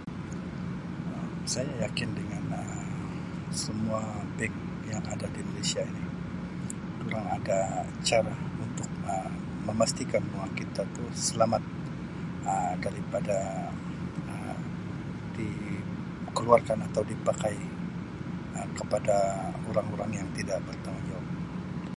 Um 0.00 1.36
Saya 1.52 1.68
yakin 1.84 2.10
dengan 2.18 2.44
Um 2.56 2.88
semua 3.64 4.00
bank 4.40 4.54
yang 4.90 5.02
ada 5.12 5.26
di 5.36 5.42
Malaysia 5.52 5.82
ini. 5.90 6.04
Durang 7.04 7.26
ada 7.36 7.60
cara 8.08 8.34
untuk 8.64 8.88
Um 9.12 9.32
memastikan 9.68 10.22
bahawa 10.32 10.48
kita 10.60 10.80
itu 10.90 11.04
selamat 11.28 11.62
Um 12.50 12.72
daripada 12.84 13.36
Um 14.32 14.58
dikeluarkan 15.36 16.78
atau 16.88 17.02
dipakai 17.12 17.56
Um 18.58 18.68
kepada 18.80 19.16
orang-orang 19.68 20.10
yang 20.24 20.28
tidak 20.38 20.56
bertanggungjawab. 20.66 21.26